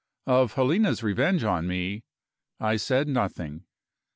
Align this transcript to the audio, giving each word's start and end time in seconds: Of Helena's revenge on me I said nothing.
Of 0.25 0.53
Helena's 0.53 1.03
revenge 1.03 1.43
on 1.43 1.67
me 1.67 2.05
I 2.59 2.77
said 2.77 3.07
nothing. 3.07 3.65